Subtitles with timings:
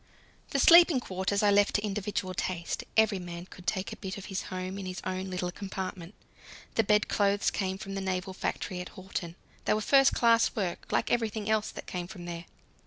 [0.49, 4.25] The sleeping quarters I left to individual taste: every man could take a bit of
[4.33, 6.15] his home in his own little compartment.
[6.73, 9.35] The bedclothes came from the naval factory at Horten;
[9.65, 12.45] they were first class work, like everything else that came from there.